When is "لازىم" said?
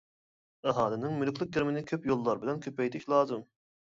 3.15-3.45